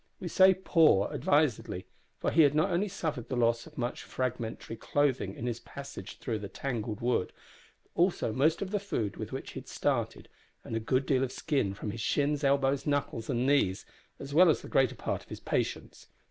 [0.19, 1.85] We say "poor" advisedly,
[2.17, 6.17] for he had not only suffered the loss of much fragmentary clothing in his passage
[6.17, 7.31] through that tangled wood,
[7.83, 10.27] but also most of the food with which he had started,
[10.63, 13.85] and a good deal of skin from his shins, elbows, knuckles, and knees,
[14.17, 16.07] as well as the greater part of his patience.